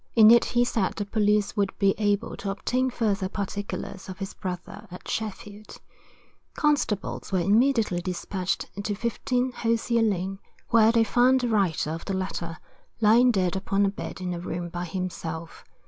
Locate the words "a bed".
13.85-14.19